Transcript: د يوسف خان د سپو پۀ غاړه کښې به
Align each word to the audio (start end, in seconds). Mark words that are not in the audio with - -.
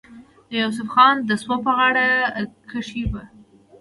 د 0.49 0.51
يوسف 0.61 0.87
خان 0.93 1.15
د 1.27 1.31
سپو 1.41 1.55
پۀ 1.63 1.71
غاړه 1.77 2.05
کښې 2.69 3.03
به 3.11 3.21